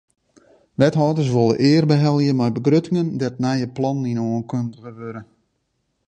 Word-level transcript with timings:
Wethâlders 0.79 1.31
wolle 1.35 1.55
eare 1.69 1.87
behelje 1.91 2.33
mei 2.37 2.53
begruttingen 2.55 3.07
dêr't 3.19 3.41
nije 3.43 3.73
plannen 3.77 4.11
yn 4.21 4.27
oankundige 4.27 4.91
wurde. 4.99 5.21